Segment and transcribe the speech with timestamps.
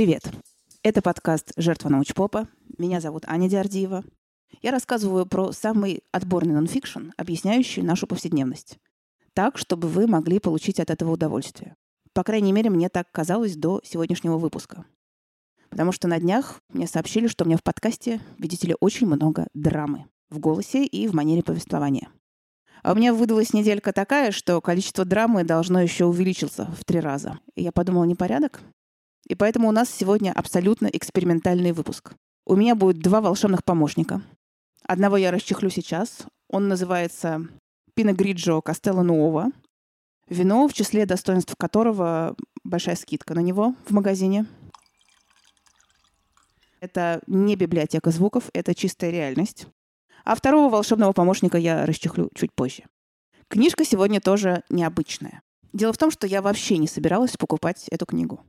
[0.00, 0.22] Привет!
[0.82, 2.48] Это подкаст «Жертва научпопа».
[2.78, 4.02] Меня зовут Аня Диардиева.
[4.62, 8.78] Я рассказываю про самый отборный нонфикшн, объясняющий нашу повседневность.
[9.34, 11.76] Так, чтобы вы могли получить от этого удовольствие.
[12.14, 14.86] По крайней мере, мне так казалось до сегодняшнего выпуска.
[15.68, 19.48] Потому что на днях мне сообщили, что у меня в подкасте, видите ли, очень много
[19.52, 22.08] драмы в голосе и в манере повествования.
[22.82, 27.38] А у меня выдалась неделька такая, что количество драмы должно еще увеличиться в три раза.
[27.54, 28.62] И я подумала, непорядок?
[29.30, 32.14] И поэтому у нас сегодня абсолютно экспериментальный выпуск.
[32.46, 34.22] У меня будет два волшебных помощника.
[34.82, 36.26] Одного я расчехлю сейчас.
[36.48, 37.46] Он называется
[37.94, 39.52] Пино Гриджо Кастелло Нуова.
[40.28, 42.34] Вино, в числе достоинств которого
[42.64, 44.46] большая скидка на него в магазине.
[46.80, 49.68] Это не библиотека звуков, это чистая реальность.
[50.24, 52.82] А второго волшебного помощника я расчехлю чуть позже.
[53.46, 55.42] Книжка сегодня тоже необычная.
[55.72, 58.44] Дело в том, что я вообще не собиралась покупать эту книгу.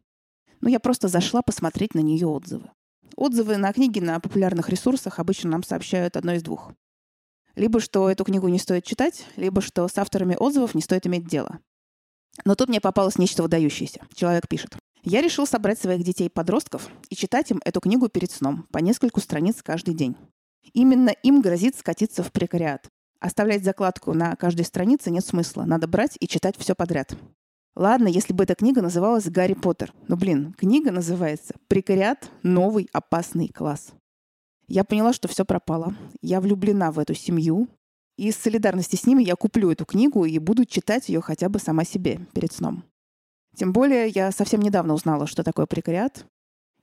[0.61, 2.69] Ну, я просто зашла посмотреть на нее отзывы.
[3.15, 6.71] Отзывы на книги на популярных ресурсах обычно нам сообщают одно из двух.
[7.55, 11.27] Либо что эту книгу не стоит читать, либо что с авторами отзывов не стоит иметь
[11.27, 11.59] дело.
[12.45, 14.01] Но тут мне попалось нечто выдающееся.
[14.13, 14.77] Человек пишет.
[15.03, 19.61] Я решил собрать своих детей-подростков и читать им эту книгу перед сном, по нескольку страниц
[19.63, 20.15] каждый день.
[20.73, 22.87] Именно им грозит скатиться в прекариат.
[23.19, 25.63] Оставлять закладку на каждой странице нет смысла.
[25.63, 27.15] Надо брать и читать все подряд.
[27.75, 29.93] Ладно, если бы эта книга называлась «Гарри Поттер».
[30.07, 32.29] Но, блин, книга называется «Прекариат.
[32.43, 33.93] Новый опасный класс».
[34.67, 35.95] Я поняла, что все пропало.
[36.21, 37.69] Я влюблена в эту семью.
[38.17, 41.59] И из солидарности с ними я куплю эту книгу и буду читать ее хотя бы
[41.59, 42.83] сама себе перед сном.
[43.55, 46.25] Тем более я совсем недавно узнала, что такое прекариат.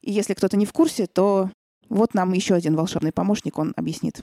[0.01, 1.51] И если кто-то не в курсе, то
[1.89, 4.23] вот нам еще один волшебный помощник, он объяснит.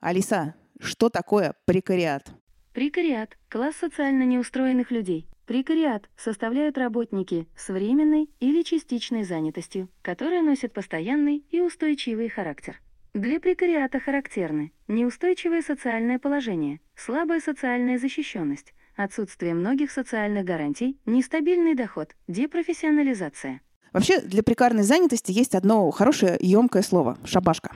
[0.00, 2.30] Алиса, что такое прекариат?
[2.72, 5.28] Прекариат– класс социально неустроенных людей.
[5.46, 12.80] Прекариат составляют работники с временной или частичной занятостью, которые носят постоянный и устойчивый характер.
[13.14, 22.16] Для прекариата характерны неустойчивое социальное положение, слабая социальная защищенность, отсутствие многих социальных гарантий, нестабильный доход,
[22.26, 23.60] депрофессионализация.
[23.92, 27.70] Вообще, для прекарной занятости есть одно хорошее емкое слово– шабашка.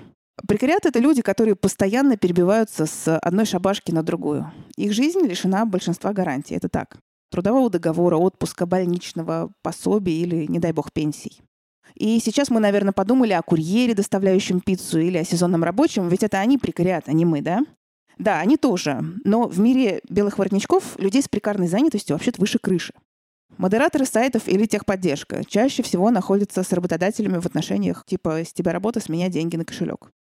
[0.49, 4.51] Прекариат— это люди, которые постоянно перебиваются с одной шабашки на другую.
[4.77, 6.57] Их жизнь лишена большинства гарантий.
[6.57, 6.99] Это так
[7.31, 11.41] трудового договора, отпуска, больничного, пособия или, не дай бог, пенсий.
[11.95, 16.39] И сейчас мы, наверное, подумали о курьере, доставляющем пиццу, или о сезонном рабочем, ведь это
[16.39, 17.65] они прекариат, а не мы, да?
[18.19, 19.03] Да, они тоже.
[19.25, 22.93] Но в мире белых воротничков людей с прекарной занятостью вообще-то выше крыши.
[23.57, 29.01] Модераторы сайтов или техподдержка чаще всего находятся с работодателями в отношениях типа «с тебя работа,
[29.01, 30.11] с меня деньги на кошелек».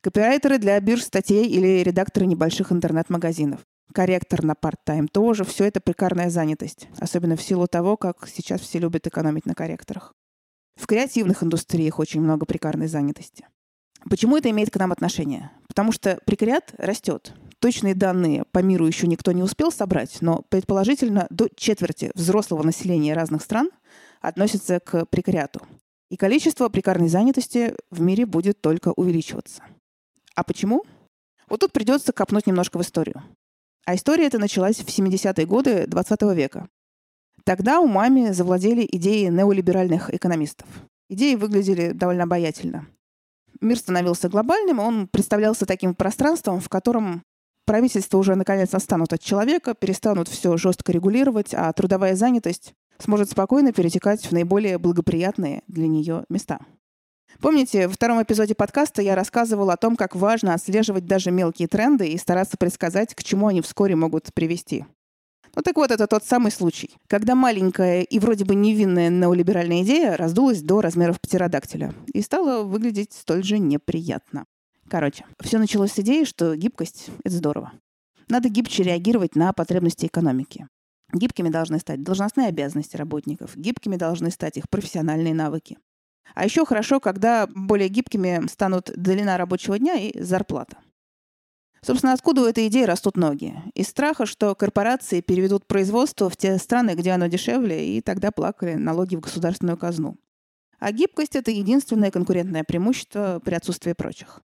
[0.00, 3.60] Копирайтеры для бирж статей или редакторы небольших интернет-магазинов
[3.92, 5.44] корректор на парт-тайм тоже.
[5.44, 6.88] Все это прикарная занятость.
[6.98, 10.12] Особенно в силу того, как сейчас все любят экономить на корректорах.
[10.76, 13.46] В креативных индустриях очень много прикарной занятости.
[14.08, 15.50] Почему это имеет к нам отношение?
[15.68, 17.34] Потому что прекариат растет.
[17.60, 23.14] Точные данные по миру еще никто не успел собрать, но предположительно до четверти взрослого населения
[23.14, 23.70] разных стран
[24.20, 25.60] относится к прекариату.
[26.10, 29.62] И количество прекарной занятости в мире будет только увеличиваться.
[30.34, 30.84] А почему?
[31.48, 33.22] Вот тут придется копнуть немножко в историю.
[33.84, 36.68] А история эта началась в 70-е годы 20 века.
[37.44, 40.68] Тогда умами завладели идеи неолиберальных экономистов.
[41.08, 42.86] Идеи выглядели довольно обаятельно.
[43.60, 47.22] Мир становился глобальным, он представлялся таким пространством, в котором
[47.66, 53.72] правительства уже наконец останут от человека, перестанут все жестко регулировать, а трудовая занятость сможет спокойно
[53.72, 56.60] перетекать в наиболее благоприятные для нее места.
[57.40, 62.08] Помните, во втором эпизоде подкаста я рассказывала о том, как важно отслеживать даже мелкие тренды
[62.08, 64.84] и стараться предсказать, к чему они вскоре могут привести.
[65.54, 70.16] Ну так вот, это тот самый случай, когда маленькая и вроде бы невинная неолиберальная идея
[70.16, 74.46] раздулась до размеров птеродактиля и стала выглядеть столь же неприятно.
[74.88, 77.72] Короче, все началось с идеи, что гибкость— это здорово.
[78.28, 80.68] Надо гибче реагировать на потребности экономики.
[81.12, 85.76] Гибкими должны стать должностные обязанности работников, гибкими должны стать их профессиональные навыки.
[86.34, 90.78] А еще хорошо, когда более гибкими станут длина рабочего дня и зарплата.
[91.84, 93.54] Собственно, откуда у этой идеи растут ноги?
[93.74, 98.74] Из страха, что корпорации переведут производство в те страны, где оно дешевле, и тогда плакали
[98.74, 100.16] налоги в государственную казну.
[100.78, 104.42] А гибкость— это единственное конкурентное преимущество при отсутствии прочих.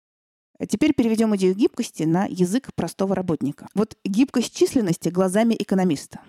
[0.60, 3.68] А теперь переведем идею гибкости на язык простого работника.
[3.74, 6.20] Вот гибкость численности глазами экономиста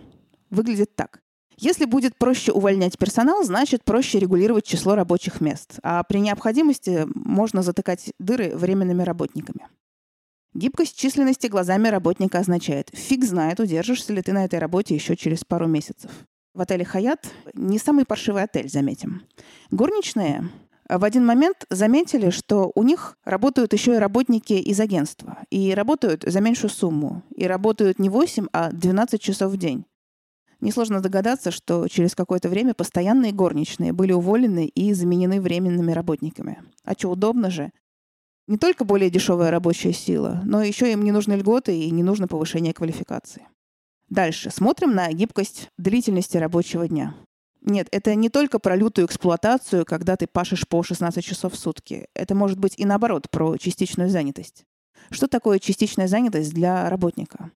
[0.50, 1.21] выглядит так.
[1.62, 5.78] Если будет проще увольнять персонал, значит проще регулировать число рабочих мест.
[5.84, 9.68] А при необходимости можно затыкать дыры временными работниками.
[10.54, 15.44] Гибкость численности глазами работника означает, фиг знает, удержишься ли ты на этой работе еще через
[15.44, 16.10] пару месяцев.
[16.52, 19.22] в отеле «Хаят» не самый паршивый отель, заметим.
[19.70, 20.50] Горничные
[20.88, 25.38] в один момент заметили, что у них работают еще и работники из агентства.
[25.50, 27.22] И работают за меньшую сумму.
[27.36, 29.86] И работают не 8, а 12 часов в день.
[30.62, 36.62] Несложно догадаться, что через какое-то время постоянные горничные были уволены и заменены временными работниками.
[36.84, 37.72] А что удобно же.
[38.46, 42.28] Не только более дешевая рабочая сила, но еще им не нужны льготы и не нужно
[42.28, 43.48] повышение квалификации.
[44.08, 44.50] Дальше.
[44.50, 47.16] Смотрим на гибкость длительности рабочего дня.
[47.60, 52.06] Нет, это не только про лютую эксплуатацию, когда ты пашешь по 16 часов в сутки.
[52.14, 54.64] Это может быть и наоборот, про частичную занятость.
[55.10, 57.50] Что такое частичная занятость для работника?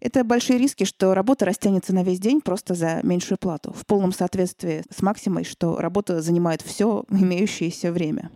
[0.00, 4.12] Это большие риски, что работа растянется на весь день просто за меньшую плату, в полном
[4.12, 8.30] соответствии с максимой, что работа занимает все имеющееся время.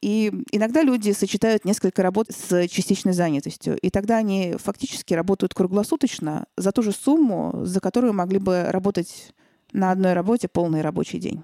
[0.00, 6.46] И иногда люди сочетают несколько работ с частичной занятостью, и тогда они фактически работают круглосуточно
[6.56, 9.34] за ту же сумму, за которую могли бы работать
[9.72, 11.42] на одной работе полный рабочий день.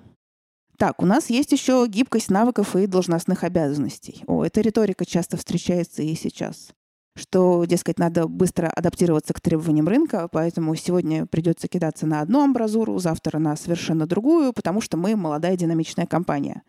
[0.78, 4.22] Так, у нас есть еще гибкость навыков и должностных обязанностей.
[4.26, 6.70] О, эта риторика часто встречается и сейчас
[7.16, 12.98] что, дескать, надо быстро адаптироваться к требованиям рынка, поэтому сегодня придется кидаться на одну амбразуру,
[12.98, 16.62] завтра на совершенно другую, потому что мы молодая динамичная компания.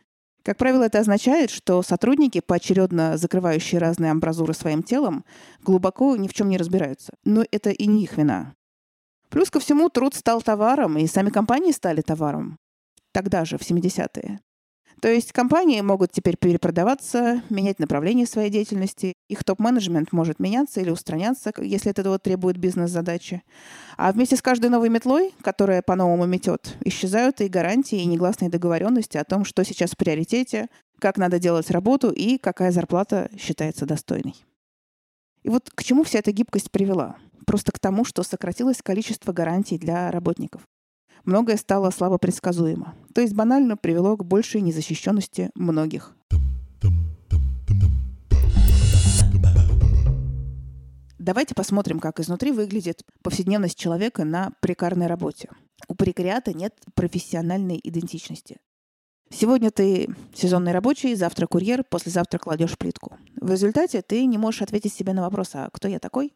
[0.43, 5.25] Как правило, это означает, что сотрудники, поочередно закрывающие разные амбразуры своим телом,
[5.61, 7.11] глубоко ни в чем не разбираются.
[7.25, 8.53] Но это и не их вина.
[9.29, 12.57] Плюс ко всему, труд стал товаром, и сами компании стали товаром.
[13.11, 14.39] Тогда же, в 70-е.
[14.99, 19.13] То есть компании могут теперь перепродаваться, менять направление своей деятельности.
[19.29, 23.43] Их топ-менеджмент может меняться или устраняться, если это вот требует бизнес-задачи.
[23.95, 29.17] А вместе с каждой новой метлой, которая по-новому метет, исчезают и гарантии, и негласные договоренности
[29.17, 30.67] о том, что сейчас в приоритете,
[30.99, 34.33] как надо делать работу и какая зарплата считается достойной.
[35.43, 37.17] И вот к чему вся эта гибкость привела?
[37.45, 40.63] Просто к тому, что сократилось количество гарантий для работников
[41.25, 42.95] многое стало слабо предсказуемо.
[43.13, 46.15] То есть банально привело к большей незащищенности многих.
[51.27, 55.49] Давайте посмотрим, как изнутри выглядит повседневность человека на прекарной работе.
[55.89, 58.57] У прекариата нет профессиональной идентичности.
[59.29, 63.17] Сегодня ты сезонный рабочий, завтра курьер, послезавтра кладешь плитку.
[63.41, 66.33] В результате ты не можешь ответить себе на вопрос, а кто я такой?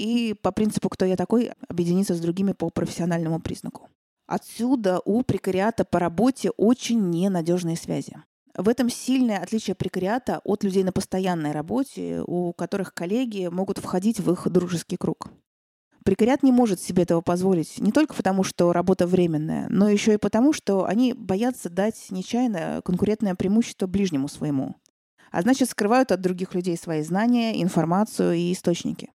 [0.00, 3.90] И по принципу «кто я такой» объединиться с другими по профессиональному признаку.
[4.26, 8.16] Отсюда у прекариата по работе очень ненадежные связи.
[8.56, 14.20] В этом сильное отличие прекариата от людей на постоянной работе, у которых коллеги могут входить
[14.20, 15.28] в их дружеский круг.
[16.02, 20.16] Прекариат не может себе этого позволить не только потому, что работа временная, но еще и
[20.18, 24.76] потому, что они боятся дать нечаянно конкурентное преимущество ближнему своему.
[25.30, 29.10] А значит, скрывают от других людей свои знания, информацию и источники.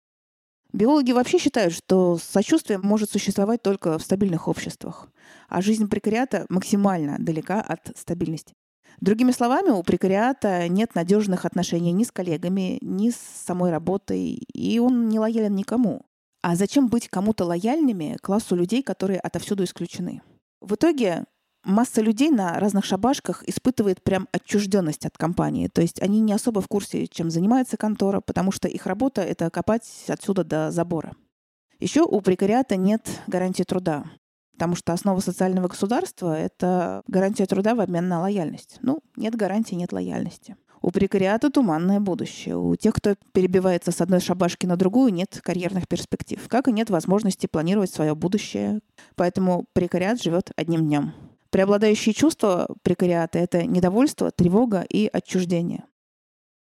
[0.73, 5.07] Биологи вообще считают, что сочувствие может существовать только в стабильных обществах,
[5.47, 8.53] а жизнь прекариата максимально далека от стабильности.
[8.99, 14.79] Другими словами, у прекариата нет надежных отношений ни с коллегами, ни с самой работой, и
[14.79, 16.05] он не лоялен никому.
[16.41, 20.21] А зачем быть кому-то лояльными классу людей, которые отовсюду исключены?
[20.59, 21.25] В итоге
[21.63, 25.67] масса людей на разных шабашках испытывает прям отчужденность от компании.
[25.67, 29.49] То есть они не особо в курсе, чем занимается контора, потому что их работа— это
[29.49, 31.13] копать отсюда до забора.
[31.79, 34.05] Еще у прекариата нет гарантии труда,
[34.53, 38.77] потому что основа социального государства— это гарантия труда в обмен на лояльность.
[38.81, 40.55] Ну, нет гарантии, нет лояльности.
[40.81, 42.57] У прекариата туманное будущее.
[42.57, 46.89] У тех, кто перебивается с одной шабашки на другую, нет карьерных перспектив, как и нет
[46.89, 48.81] возможности планировать свое будущее.
[49.15, 51.13] Поэтому прекариат живет одним днем.
[51.53, 55.83] Преобладающие чувства прекариата— это недовольство, тревога и отчуждение.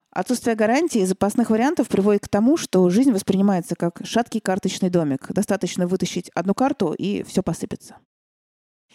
[0.09, 5.31] Отсутствие гарантий и запасных вариантов приводит к тому, что жизнь воспринимается как шаткий карточный домик.
[5.31, 7.97] Достаточно вытащить одну карту, и все посыпется.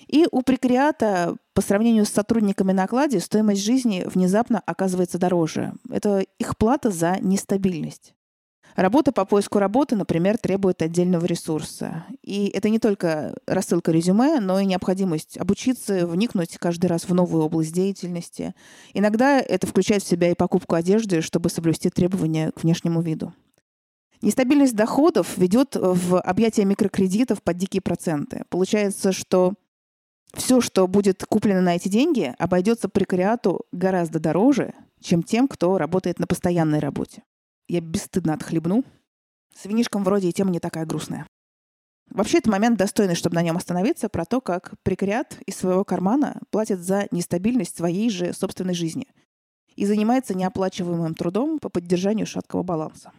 [0.09, 5.75] И у прекариата по сравнению с сотрудниками на окладе стоимость жизни внезапно оказывается дороже.
[5.89, 8.15] Это их плата за нестабильность.
[8.76, 12.04] Работа по поиску работы, например, требует отдельного ресурса.
[12.23, 17.44] И это не только рассылка резюме, но и необходимость обучиться, вникнуть каждый раз в новую
[17.44, 18.52] область деятельности.
[18.92, 23.33] Иногда это включает в себя и покупку одежды, чтобы соблюсти требования к внешнему виду.
[24.23, 28.42] Нестабильность доходов ведет в объятия микрокредитов под дикие проценты.
[28.49, 29.52] Получается, что
[30.33, 36.18] все, что будет куплено на эти деньги, обойдется прекариату гораздо дороже, чем тем, кто работает
[36.18, 37.23] на постоянной работе
[37.68, 38.85] я бесстыдно отхлебну.
[39.54, 41.26] С винишком вроде и тема не такая грустная.
[42.11, 46.40] Вообще, это момент достойный, чтобы на нем остановиться, про то, как прекариат из своего кармана
[46.50, 49.06] платит за нестабильность своей же собственной жизни
[49.75, 53.12] и занимается неоплачиваемым трудом по поддержанию шаткого баланса.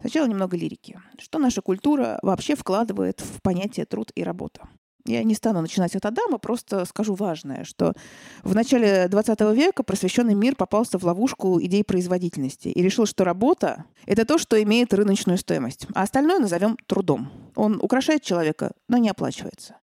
[0.00, 1.00] Сначала немного лирики.
[1.18, 4.68] Что наша культура вообще вкладывает в понятие труд и работа?
[5.06, 7.94] Я не стану начинать от Адама, просто скажу важное, что
[8.42, 13.84] в начале 20 века просвещенный мир попался в ловушку идей производительности и решил, что работа—
[14.06, 17.30] это то, что имеет рыночную стоимость, а остальное назовем трудом.
[17.54, 19.76] Он украшает человека, но не оплачивается.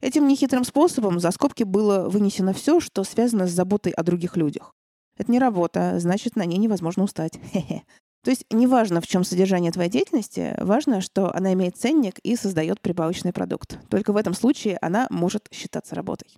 [0.00, 4.74] Этим нехитрым способом за скобки было вынесено все, что связано с заботой о других людях.
[5.16, 7.38] Это не работа, значит, на ней невозможно устать.
[7.52, 7.82] Хе-хе.
[8.22, 12.80] То есть неважно, в чем содержание твоей деятельности, важно, что она имеет ценник и создает
[12.80, 13.78] прибавочный продукт.
[13.88, 16.28] Только в этом случае она может считаться работой.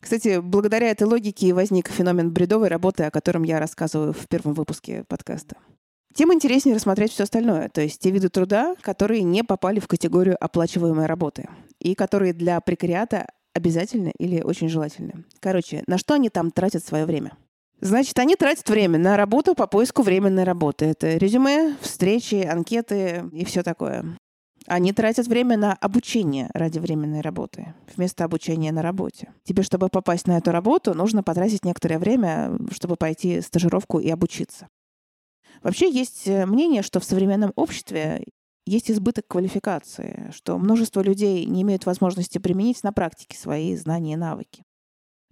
[0.00, 5.04] Кстати, благодаря этой логике возник феномен бредовой работы, о котором я рассказываю в первом выпуске
[5.08, 5.56] подкаста.
[6.14, 10.36] Тем интереснее рассмотреть все остальное, то есть те виды труда, которые не попали в категорию
[10.38, 15.24] оплачиваемой работы и которые для прекариата обязательны или очень желательны.
[15.40, 17.32] Короче, на что они там тратят свое время?
[17.82, 20.84] Значит, они тратят время на работу по поиску временной работы.
[20.84, 24.16] Это резюме, встречи, анкеты и все такое.
[24.68, 29.34] Они тратят время на обучение ради временной работы, вместо обучения на работе.
[29.42, 34.68] Тебе, чтобы попасть на эту работу, нужно потратить некоторое время, чтобы пойти стажировку и обучиться.
[35.64, 38.22] Вообще есть э, мнение, что в современном обществе
[38.64, 44.16] есть избыток квалификации, что множество людей не имеют возможности применить на практике свои знания и
[44.16, 44.62] навыки.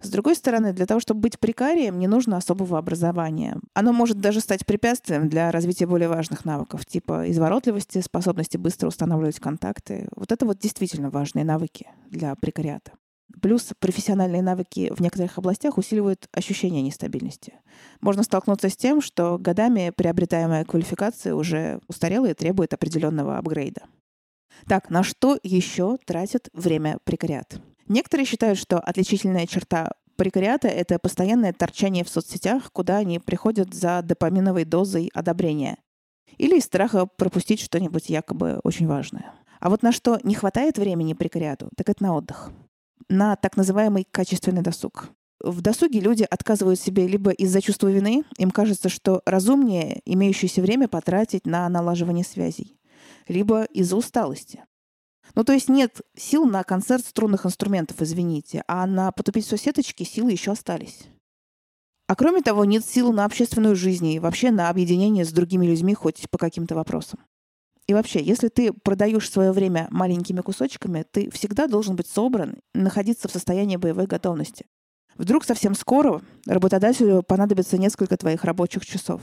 [0.01, 3.59] С другой стороны, для того, чтобы быть прикарием, не нужно особого образования.
[3.73, 9.39] Оно может даже стать препятствием для развития более важных навыков, типа изворотливости, способности быстро устанавливать
[9.39, 10.07] контакты.
[10.15, 12.93] Вот это вот действительно важные навыки для прикариата.
[13.41, 17.53] Плюс профессиональные навыки в некоторых областях усиливают ощущение нестабильности.
[18.01, 23.83] Можно столкнуться с тем, что годами приобретаемая квалификация уже устарела и требует определенного апгрейда.
[24.67, 27.61] Так, на что еще тратит время прекариат?
[27.91, 34.01] Некоторые считают, что отличительная черта прекариата— это постоянное торчание в соцсетях, куда они приходят за
[34.01, 35.77] допаминовой дозой одобрения
[36.37, 39.33] или из страха пропустить что-нибудь якобы очень важное.
[39.59, 42.53] А вот на что не хватает времени прекариату, так это на отдых.
[43.09, 45.09] На так называемый качественный досуг.
[45.41, 50.87] В досуге люди отказывают себе либо из-за чувства вины, им кажется, что разумнее имеющееся время
[50.87, 52.79] потратить на налаживание связей,
[53.27, 54.63] либо из-за усталости.
[55.35, 60.03] Ну, то есть нет сил на концерт струнных инструментов, извините, а на потупить все сеточки
[60.03, 61.07] силы еще остались.
[62.07, 65.93] А кроме того, нет сил на общественную жизнь и вообще на объединение с другими людьми
[65.93, 67.19] хоть по каким-то вопросам.
[67.87, 73.27] И вообще, если ты продаешь свое время маленькими кусочками, ты всегда должен быть собран, находиться
[73.27, 74.65] в состоянии боевой готовности.
[75.15, 79.21] Вдруг совсем скоро работодателю понадобится несколько твоих рабочих часов.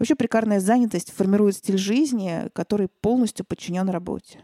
[0.00, 4.40] Вообще прикарная занятость формирует стиль жизни, который полностью подчинен работе.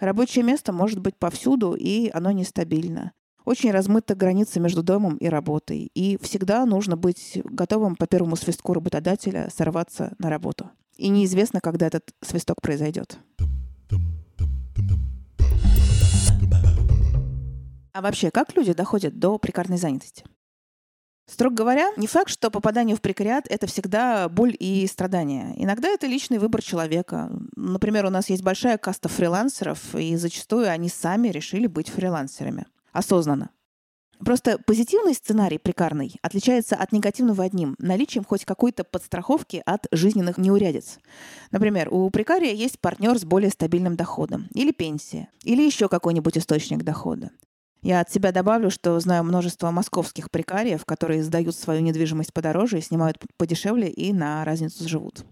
[0.00, 3.12] Рабочее место может быть повсюду, и оно нестабильно.
[3.44, 8.74] Очень размыта граница между домом и работой, и всегда нужно быть готовым по первому свистку
[8.74, 10.70] работодателя сорваться на работу.
[10.96, 13.16] И неизвестно, когда этот свисток произойдет.
[17.92, 20.24] А вообще, как люди доходят до прикарной занятости?
[21.28, 25.54] Строго говоря, не факт, что попадание в прекариат— это всегда боль и страдания.
[25.56, 27.30] Иногда это личный выбор человека.
[27.56, 32.66] Например, у нас есть большая каста фрилансеров, и зачастую они сами решили быть фрилансерами.
[32.92, 33.50] Осознанно.
[34.24, 40.98] Просто позитивный сценарий прикарный отличается от негативного одним– наличием хоть какой-то подстраховки от жизненных неурядиц.
[41.50, 46.82] Например, у прикария есть партнер с более стабильным доходом, или пенсия, или еще какой-нибудь источник
[46.82, 47.30] дохода.
[47.86, 52.80] Я от себя добавлю, что знаю множество московских прикариев, которые сдают свою недвижимость подороже и
[52.80, 55.24] снимают подешевле и на разницу живут.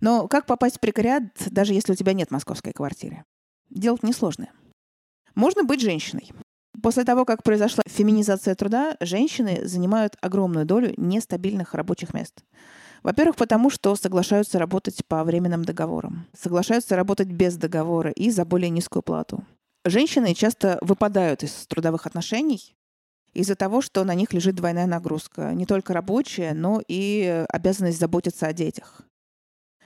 [0.00, 3.22] Но как попасть в прикариат, даже если у тебя нет московской квартиры?
[3.70, 4.50] Дело несложное.
[5.36, 6.32] Можно быть женщиной.
[6.82, 12.42] После того, как произошла феминизация труда, женщины занимают огромную долю нестабильных рабочих мест.
[13.04, 18.70] Во-первых, потому что соглашаются работать по временным договорам, соглашаются работать без договора и за более
[18.70, 19.44] низкую плату.
[19.88, 22.76] Женщины часто выпадают из трудовых отношений
[23.32, 25.54] из-за того, что на них лежит двойная нагрузка.
[25.54, 29.00] Не только рабочая, но и обязанность заботиться о детях.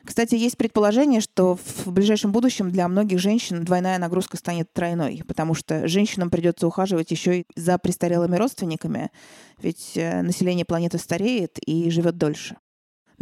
[0.05, 5.55] Кстати, есть предположение, что в ближайшем будущем для многих женщин двойная нагрузка станет тройной, потому
[5.55, 9.13] что женщинам придется ухаживать еще и за престарелыми родственниками,
[9.59, 12.57] ведь э, население планеты стареет и живет дольше.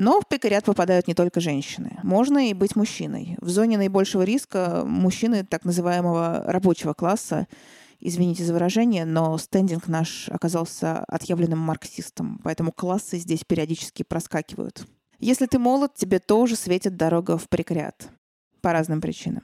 [0.00, 1.98] Но в пекарят попадают не только женщины.
[2.02, 3.36] Можно и быть мужчиной.
[3.42, 7.46] В зоне наибольшего риска мужчины так называемого рабочего класса,
[8.00, 14.86] извините за выражение, но стендинг наш оказался отъявленным марксистом, поэтому классы здесь периодически проскакивают.
[15.18, 18.08] Если ты молод, тебе тоже светит дорога в прекариат.
[18.62, 19.42] По разным причинам.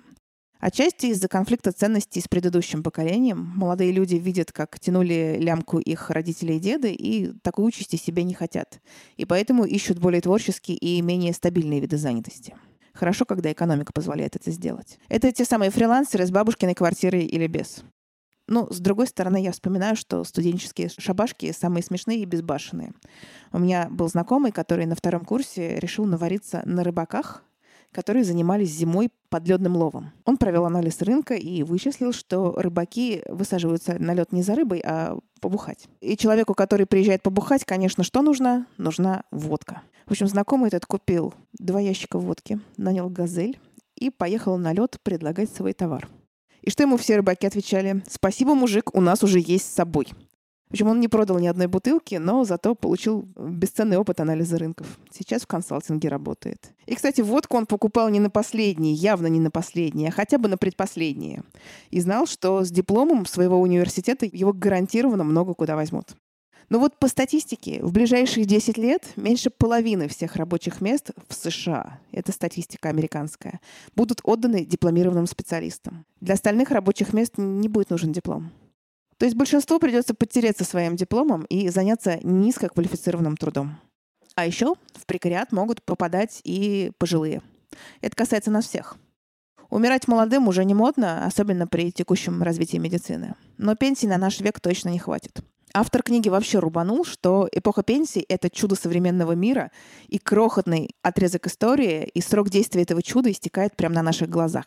[0.59, 6.55] Отчасти из-за конфликта ценностей с предыдущим поколением молодые люди видят, как тянули лямку их родители
[6.55, 8.81] и деды, и такой участи себе не хотят.
[9.17, 12.55] И поэтому ищут более творческие и менее стабильные виды занятости.
[12.95, 14.99] Хорошо, когда экономика позволяет это сделать.
[15.09, 17.85] Это те самые фрилансеры с бабушкиной квартирой или без.
[18.49, 22.93] Ну, с другой стороны, я вспоминаю, что студенческие шабашки самые смешные и безбашенные.
[23.53, 27.43] У меня был знакомый, который на втором курсе решил навариться на рыбаках,
[27.97, 30.13] которые занимались зимой подледным ловом.
[30.27, 35.17] Он провел анализ рынка и вычислил, что рыбаки высаживаются на лед не за рыбой, а
[35.41, 35.89] побухать.
[36.03, 38.67] И человеку, который приезжает побухать, конечно, что нужно?
[38.77, 39.81] Нужна водка.
[40.05, 43.59] В общем, знакомый этот купил два ящика водки, нанял газель
[43.95, 46.07] и поехал на лед предлагать свой товар.
[46.61, 48.05] И что ему все рыбаки отвечали?
[48.11, 50.09] «Спасибо, мужик, у нас уже есть с собой».
[50.71, 54.99] В он не продал ни одной бутылки, но зато получил бесценный опыт анализа рынков.
[55.13, 56.73] Сейчас в консалтинге работает.
[56.87, 60.49] И, кстати, водку он покупал не на последние, явно не на последние, а хотя бы
[60.49, 61.43] на предпоследние.
[61.91, 66.17] И знал, что с дипломом своего университета его гарантированно много куда возьмут.
[66.69, 72.01] Но вот по статистике, в ближайшие 10 лет меньше половины всех рабочих мест в США,
[72.11, 73.61] это статистика американская,
[73.95, 76.05] будут отданы дипломированным специалистам.
[76.21, 78.51] Для остальных рабочих мест не будет нужен диплом.
[79.19, 83.79] То есть большинству придется подтереться своим дипломом и заняться низкоквалифицированным трудом.
[84.35, 87.43] А еще в прекариат могут попадать и пожилые.
[88.03, 88.97] Это касается нас всех.
[89.71, 93.35] Умирать молодым уже не модно, особенно при текущем развитии медицины.
[93.57, 95.41] Но пенсии на наш век точно не хватит.
[95.75, 99.71] Автор книги вообще рубанул, что эпоха пенсии— это чудо современного мира,
[100.09, 104.67] и крохотный отрезок истории, и срок действия этого чуда истекает прямо на наших глазах.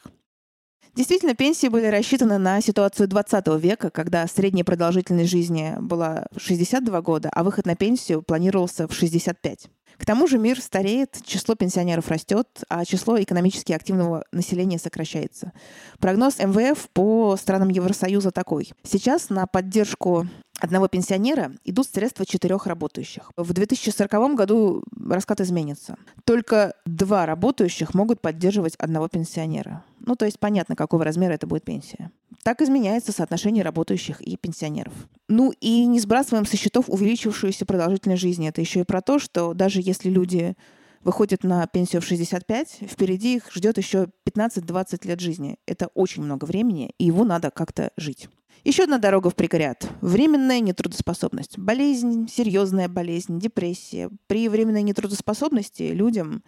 [0.96, 7.30] Действительно, пенсии были рассчитаны на ситуацию 20 века, когда средняя продолжительность жизни была 62 года,
[7.32, 9.68] а выход на пенсию планировался в 65.
[9.98, 15.52] К тому же мир стареет, число пенсионеров растет, а число экономически активного населения сокращается.
[16.00, 18.72] Прогноз МВФ по странам Евросоюза такой.
[18.84, 20.26] Сейчас на поддержку
[20.60, 23.32] одного пенсионера идут средства четырех работающих.
[23.38, 25.98] В 2040 году расклад изменится.
[26.26, 29.84] Только два работающих могут поддерживать одного пенсионера.
[30.00, 32.12] Ну, то есть понятно, какого размера это будет пенсия.
[32.44, 34.94] Так изменяется соотношение работающих и пенсионеров.
[35.28, 38.48] Ну и не сбрасываем со счетов увеличившуюся продолжительность жизни.
[38.48, 40.56] Это еще и про то, что даже если люди
[41.04, 45.58] выходят на пенсию в 65, впереди их ждет еще 15-20 лет жизни.
[45.66, 48.30] Это очень много времени, и его надо как-то жить.
[48.64, 49.88] Еще одна дорога в прекариат.
[50.02, 51.58] Временная нетрудоспособность.
[51.58, 54.10] Болезнь, серьезная болезнь, депрессия.
[54.28, 56.44] При временной нетрудоспособности людям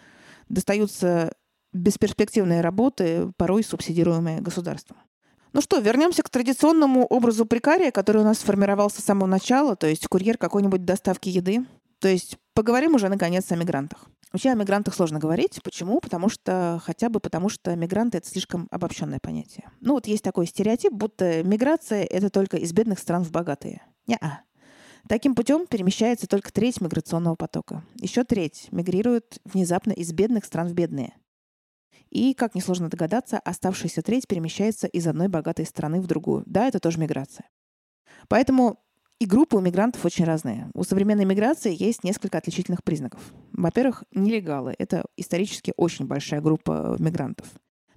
[0.50, 1.34] достаются
[1.74, 4.98] бесперспективные работы, порой субсидируемые государством.
[5.54, 9.88] Ну что, вернемся к традиционному образу прекария, который у нас сформировался с самого начала, то
[9.88, 11.66] есть курьер какой-нибудь доставки еды.
[12.02, 14.10] То есть поговорим уже, наконец, о мигрантах.
[14.34, 15.62] Вообще о мигрантах сложно говорить.
[15.64, 16.00] Почему?
[16.00, 19.70] Потому что, хотя бы потому что мигранты— это слишком обобщенное понятие.
[19.82, 23.84] Ну вот есть такой стереотип, будто миграция— это только из бедных стран в богатые.
[24.08, 24.42] Не-а.
[25.08, 27.84] Таким путем перемещается только треть миграционного потока.
[27.96, 31.14] Еще треть мигрирует внезапно из бедных стран в бедные.
[32.10, 36.44] И, как несложно догадаться, оставшаяся треть перемещается из одной богатой страны в другую.
[36.46, 37.48] Да, это тоже миграция.
[38.28, 38.80] Поэтому
[39.22, 40.72] и группы у мигрантов очень разные.
[40.74, 43.22] У современной миграции есть несколько отличительных признаков.
[43.52, 44.74] Во-первых, нелегалы.
[44.80, 47.46] Это исторически очень большая группа мигрантов.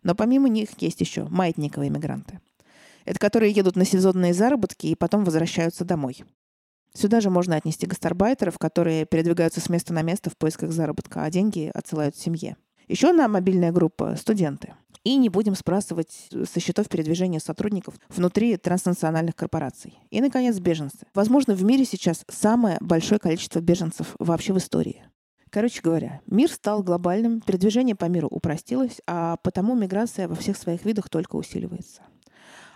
[0.03, 2.41] Но помимо них есть еще маятниковые мигранты.
[3.07, 6.25] Это которые едут на сезонные заработки и потом возвращаются домой.
[6.93, 11.31] Сюда же можно отнести гастарбайтеров, которые передвигаются с места на место в поисках заработка, а
[11.31, 12.59] деньги отсылают семье.
[12.87, 14.75] Еще одна мобильная группа– студенты.
[15.05, 19.99] И не будем сбрасывать со счетов передвижения сотрудников внутри транснациональных корпораций.
[20.11, 21.07] И, наконец, беженцы.
[21.14, 25.05] Возможно, в мире сейчас самое большое количество беженцев вообще в истории.
[25.51, 30.85] Короче говоря, мир стал глобальным, передвижение по миру упростилось, а потому миграция во всех своих
[30.85, 32.03] видах только усиливается.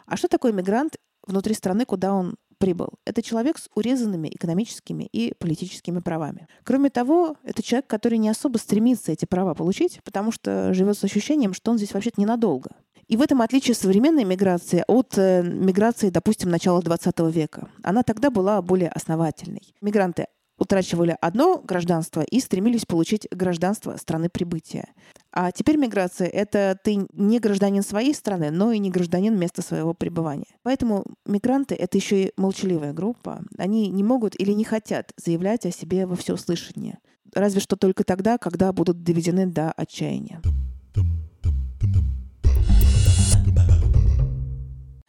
[0.06, 2.90] А что такое мигрант внутри страны, куда он прибыл.
[3.04, 6.46] Это человек с урезанными экономическими и политическими правами.
[6.64, 11.04] Кроме того, это человек, который не особо стремится эти права получить, потому что живет с
[11.04, 12.70] ощущением, что он здесь вообще-то ненадолго.
[13.06, 17.70] И в этом отличие современной миграции от э, миграции, допустим, начала 20 века.
[17.82, 19.74] Она тогда была более основательной.
[19.80, 20.26] Мигранты
[20.58, 24.88] утрачивали одно гражданство и стремились получить гражданство страны прибытия.
[25.32, 29.94] А теперь миграция— это ты не гражданин своей страны, но и не гражданин места своего
[29.94, 30.56] пребывания.
[30.62, 33.42] Поэтому мигранты— это еще и молчаливая группа.
[33.56, 36.98] Они не могут или не хотят заявлять о себе во всеуслышание.
[37.34, 40.40] Разве что только тогда, когда будут доведены до отчаяния.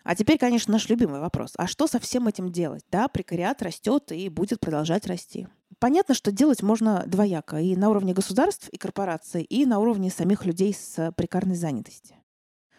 [0.09, 1.51] А теперь, конечно, наш любимый вопрос.
[1.55, 2.83] А что со всем этим делать?
[2.89, 5.47] Да, прекариат растет и будет продолжать расти.
[5.77, 7.57] Понятно, что делать можно двояко.
[7.57, 12.15] И на уровне государств и корпораций, и на уровне самих людей с прекарной занятости.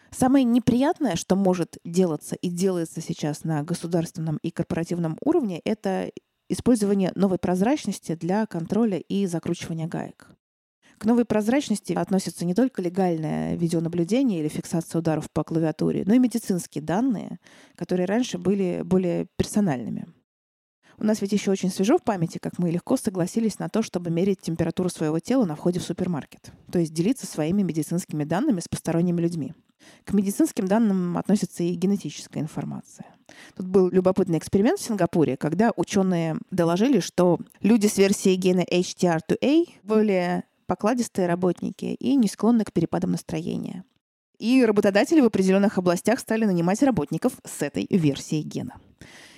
[0.09, 6.11] Самое неприятное, что может делаться и делается сейчас на государственном и корпоративном уровне, это
[6.49, 10.27] использование новой прозрачности для контроля и закручивания гаек.
[11.01, 16.19] К новой прозрачности относятся не только легальное видеонаблюдение или фиксация ударов по клавиатуре, но и
[16.19, 17.39] медицинские данные,
[17.75, 20.05] которые раньше были более персональными.
[20.99, 24.11] У нас ведь еще очень свежо в памяти, как мы легко согласились на то, чтобы
[24.11, 28.67] мерить температуру своего тела на входе в супермаркет, то есть делиться своими медицинскими данными с
[28.67, 29.55] посторонними людьми.
[30.03, 33.07] К медицинским данным относится и генетическая информация.
[33.57, 39.65] Тут был любопытный эксперимент в Сингапуре, когда ученые доложили, что люди с версией гена HTR2A
[39.81, 43.83] более покладистые работники и не склонны к перепадам настроения.
[44.39, 48.79] И работодатели в определенных областях стали нанимать работников с этой версией гена.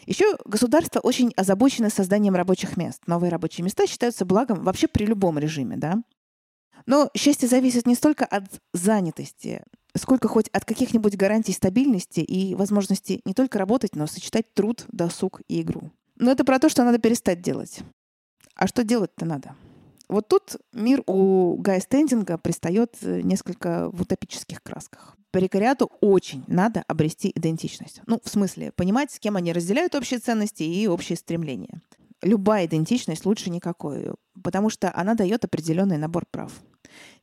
[0.05, 3.01] Еще государство очень озабочено созданием рабочих мест.
[3.07, 6.03] Новые рабочие места считаются благом вообще при любом режиме, да?
[6.85, 9.63] Но счастье зависит не столько от занятости,
[9.97, 15.41] сколько хоть от каких-нибудь гарантий стабильности и возможности не только работать, но сочетать труд, досуг
[15.47, 15.89] и игру.
[16.15, 17.79] Но это про то, что надо перестать делать.
[18.53, 19.55] А что делать-то надо?
[20.13, 26.83] Вот тут мир у Гая Стендинга пристает э, несколько в утопических красках прекариату очень надо
[26.87, 28.01] обрести идентичность.
[28.05, 31.81] Ну, в смысле, понимать, с кем они разделяют общие ценности и общие стремления.
[32.21, 34.11] Любая идентичность лучше никакой,
[34.43, 36.53] потому что она дает определенный набор прав.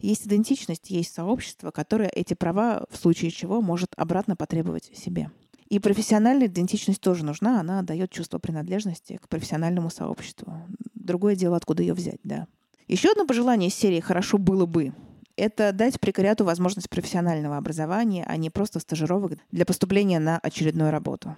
[0.00, 5.30] Есть идентичность, есть сообщество, которое эти права, в случае чего, может обратно потребовать себе.
[5.68, 10.52] И профессиональная идентичность тоже нужна, она дает чувство принадлежности к профессиональному сообществу.
[10.94, 12.48] Другое дело, откуда ее взять, да.
[12.88, 14.92] Еще одно пожелание из серии «Хорошо было бы»
[15.40, 21.34] это дать прекариату возможность профессионального образования, а не просто стажировок для поступления на очередную работу.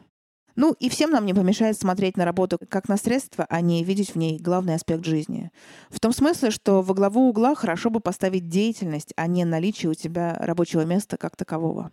[0.55, 4.11] Ну и всем нам не помешает смотреть на работу как на средство, а не видеть
[4.11, 5.51] в ней главный аспект жизни.
[5.89, 9.95] В том смысле, что во главу угла хорошо бы поставить деятельность, а не наличие у
[9.95, 11.91] тебя рабочего места как такового.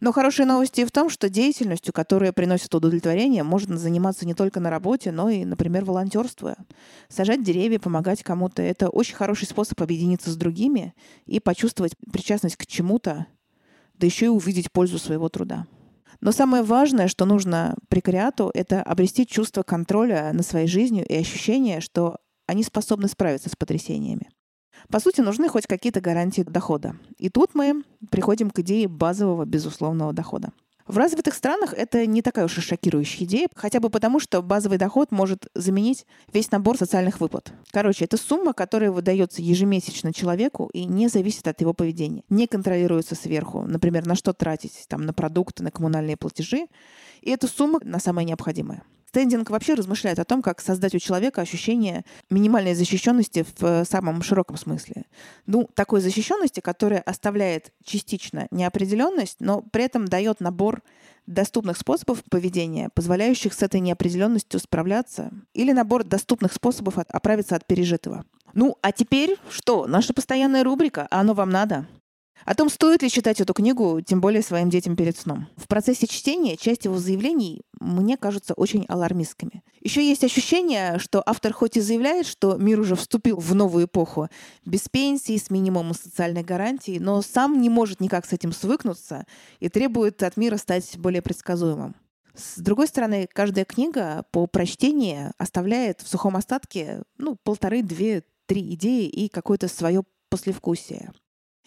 [0.00, 4.70] Но хорошие новости в том, что деятельностью, которая приносит удовлетворение, можно заниматься не только на
[4.70, 6.56] работе, но и, например, волонтерствуя.
[7.08, 10.94] Сажать деревья, помогать кому-то— это очень хороший способ объединиться с другими
[11.26, 13.26] и почувствовать причастность к чему-то,
[13.98, 15.66] да еще и увидеть пользу своего труда.
[16.20, 21.80] Но самое важное, что нужно прекариату, это обрести чувство контроля над своей жизнью и ощущение,
[21.80, 24.28] что они способны справиться с потрясениями.
[24.90, 26.96] По сути, нужны хоть какие-то гарантии дохода.
[27.18, 30.52] И тут мы приходим к идее базового безусловного дохода.
[30.88, 34.78] В развитых странах это не такая уж и шокирующая идея, хотя бы потому, что базовый
[34.78, 37.52] доход может заменить весь набор социальных выплат.
[37.72, 42.24] Короче, это сумма, которая выдается ежемесячно человеку и не зависит от его поведения.
[42.30, 46.68] Не контролируется сверху, например, на что тратить, там, на продукты, на коммунальные платежи.
[47.20, 48.82] И эта сумма на самое необходимое.
[49.08, 54.20] Стендинг вообще размышляет о том, как создать у человека ощущение минимальной защищенности в э, самом
[54.20, 55.06] широком смысле.
[55.46, 60.82] Ну, такой защищенности, которая оставляет частично неопределенность, но при этом дает набор
[61.26, 68.26] доступных способов поведения, позволяющих с этой неопределенностью справляться, или набор доступных способов оправиться от пережитого.
[68.52, 69.86] Ну, а теперь что?
[69.86, 71.86] Наша постоянная рубрика «А оно вам надо?»
[72.44, 75.48] О том, стоит ли читать эту книгу, тем более своим детям перед сном.
[75.56, 79.62] В процессе чтения часть его заявлений мне кажутся очень алармистскими.
[79.80, 84.28] Еще есть ощущение, что автор хоть и заявляет, что мир уже вступил в новую эпоху,
[84.64, 89.24] без пенсии, с минимумом социальной гарантии, но сам не может никак с этим свыкнуться
[89.60, 91.94] и требует от мира стать более предсказуемым.
[92.34, 98.74] С другой стороны, каждая книга по прочтении оставляет в сухом остатке ну, полторы, две, три
[98.74, 101.12] идеи и какое-то свое послевкусие.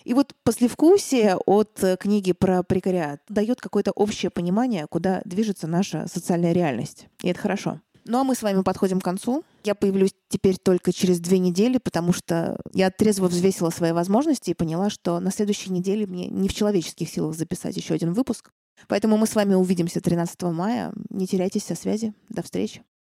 [0.04, 6.08] И вот послевкусие от э, книги про прекариат дает какое-то общее понимание, куда движется наша
[6.08, 7.08] социальная реальность.
[7.22, 7.82] И это хорошо.
[8.06, 9.44] Ну а мы с вами подходим к концу.
[9.64, 14.56] Я появлюсь теперь только через две недели, потому что я трезво взвесила свои возможности и
[14.56, 18.52] поняла, что на следующей неделе мне не в человеческих силах записать еще один выпуск.
[18.88, 20.92] Поэтому мы с вами увидимся 13 мая.
[21.10, 22.14] Не теряйтесь со связи.
[22.30, 22.82] До встречи.